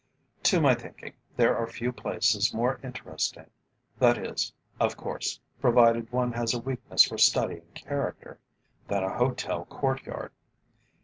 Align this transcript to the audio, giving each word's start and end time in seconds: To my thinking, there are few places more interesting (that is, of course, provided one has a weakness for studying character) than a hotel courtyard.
To 0.49 0.59
my 0.59 0.73
thinking, 0.73 1.13
there 1.37 1.55
are 1.55 1.67
few 1.67 1.91
places 1.91 2.55
more 2.55 2.79
interesting 2.83 3.45
(that 3.99 4.17
is, 4.17 4.51
of 4.79 4.97
course, 4.97 5.39
provided 5.59 6.11
one 6.11 6.31
has 6.31 6.55
a 6.55 6.59
weakness 6.59 7.03
for 7.03 7.19
studying 7.19 7.67
character) 7.75 8.39
than 8.87 9.03
a 9.03 9.15
hotel 9.15 9.65
courtyard. 9.65 10.31